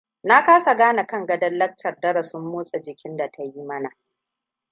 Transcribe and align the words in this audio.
Na 0.23 0.43
kasa 0.43 0.75
gane 0.75 1.05
kan 1.07 1.25
gadon 1.25 1.57
lakcar 1.57 1.95
darasin 2.01 2.41
motsa 2.41 2.81
jikin 2.81 3.17
da 3.17 3.31
ta 3.31 3.43
yi 3.43 3.63
mana. 3.63 3.89